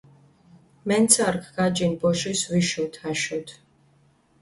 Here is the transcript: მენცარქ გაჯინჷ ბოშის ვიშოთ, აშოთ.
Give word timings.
მენცარქ 0.89 1.43
გაჯინჷ 1.55 1.97
ბოშის 1.99 2.41
ვიშოთ, 2.51 2.93
აშოთ. 3.09 3.47